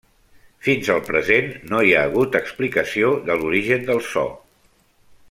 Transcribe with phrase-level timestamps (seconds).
[0.67, 4.29] Fins al present no hi ha hagut explicació de l'origen del so.